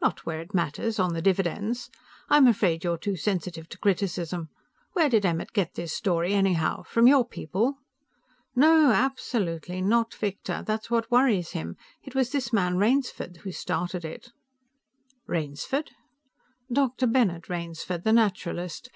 [0.00, 1.90] "Not where it matters, on the dividends.
[2.28, 4.48] I'm afraid you're too sensitive to criticism.
[4.92, 6.84] Where did Emmert get this story anyhow?
[6.84, 7.78] From your people?"
[8.54, 10.62] "No, absolutely not, Victor.
[10.64, 11.76] That's what worries him.
[12.04, 14.30] It was this man Rainsford who started it."
[15.26, 15.90] "Rainsford?"
[16.72, 17.08] "Dr.
[17.08, 18.88] Bennett Rainsford, the naturalist.